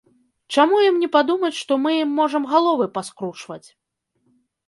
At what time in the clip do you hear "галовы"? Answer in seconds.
2.53-2.85